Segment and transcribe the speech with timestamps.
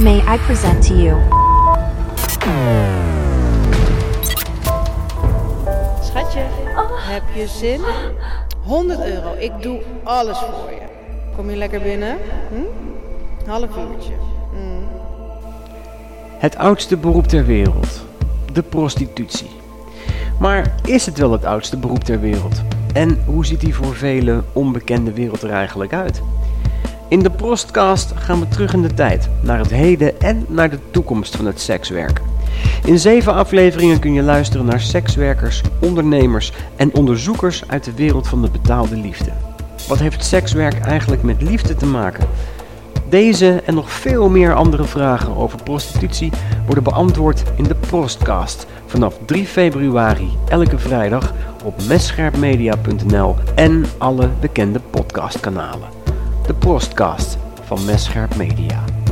[0.00, 1.20] May I present to you
[6.02, 6.40] Schatje,
[6.96, 7.80] heb je zin?
[8.62, 10.80] 100 euro, ik doe alles voor je.
[11.36, 12.16] Kom je lekker binnen?
[12.48, 13.48] Hm?
[13.50, 14.12] Half uurtje.
[14.52, 14.84] Hm.
[16.38, 18.04] Het oudste beroep ter wereld.
[18.52, 19.50] De prostitutie.
[20.38, 22.62] Maar is het wel het oudste beroep ter wereld?
[22.92, 26.22] En hoe ziet die voor vele onbekende wereld er eigenlijk uit?
[27.14, 30.78] In de Prostcast gaan we terug in de tijd, naar het heden en naar de
[30.90, 32.20] toekomst van het sekswerk.
[32.84, 38.42] In zeven afleveringen kun je luisteren naar sekswerkers, ondernemers en onderzoekers uit de wereld van
[38.42, 39.30] de betaalde liefde.
[39.88, 42.28] Wat heeft sekswerk eigenlijk met liefde te maken?
[43.08, 46.32] Deze en nog veel meer andere vragen over prostitutie
[46.64, 54.80] worden beantwoord in de Prostcast vanaf 3 februari elke vrijdag op messcherpmedia.nl en alle bekende
[54.90, 56.03] podcastkanalen.
[56.46, 59.03] De Prostcast van Messcherp Media.